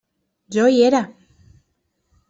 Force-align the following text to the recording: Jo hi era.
Jo 0.55 0.65
hi 0.77 0.81
era. 0.87 1.03